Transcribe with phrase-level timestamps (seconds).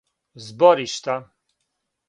[0.45, 1.15] зборишта